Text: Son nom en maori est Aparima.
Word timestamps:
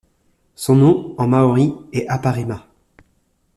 Son 0.55 0.77
nom 0.77 1.13
en 1.19 1.27
maori 1.27 1.75
est 1.93 2.07
Aparima. 2.07 2.65